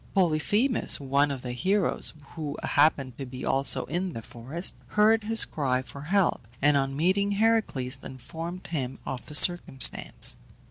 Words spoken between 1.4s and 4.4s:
the heroes, who happened to be also in the